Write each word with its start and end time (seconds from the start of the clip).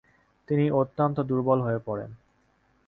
তিনি 0.47 0.65
অত্যন্ত 0.71 1.17
দুর্বল 1.19 1.59
হয়ে 1.61 1.79
পড়েন। 1.85 2.11